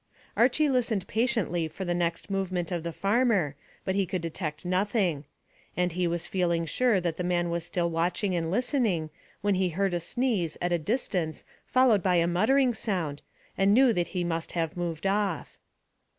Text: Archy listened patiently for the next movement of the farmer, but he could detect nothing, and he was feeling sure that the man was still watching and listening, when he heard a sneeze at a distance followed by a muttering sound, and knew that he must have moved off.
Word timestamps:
Archy 0.35 0.67
listened 0.67 1.05
patiently 1.07 1.67
for 1.67 1.85
the 1.85 1.93
next 1.93 2.31
movement 2.31 2.71
of 2.71 2.81
the 2.81 2.91
farmer, 2.91 3.55
but 3.85 3.93
he 3.93 4.07
could 4.07 4.23
detect 4.23 4.65
nothing, 4.65 5.25
and 5.77 5.91
he 5.91 6.07
was 6.07 6.25
feeling 6.25 6.65
sure 6.65 6.99
that 6.99 7.17
the 7.17 7.23
man 7.23 7.51
was 7.51 7.63
still 7.63 7.87
watching 7.87 8.33
and 8.35 8.49
listening, 8.49 9.11
when 9.41 9.53
he 9.53 9.69
heard 9.69 9.93
a 9.93 9.99
sneeze 9.99 10.57
at 10.59 10.71
a 10.73 10.79
distance 10.79 11.45
followed 11.67 12.01
by 12.01 12.15
a 12.15 12.25
muttering 12.25 12.73
sound, 12.73 13.21
and 13.55 13.75
knew 13.75 13.93
that 13.93 14.07
he 14.07 14.23
must 14.23 14.53
have 14.53 14.75
moved 14.75 15.05
off. 15.05 15.59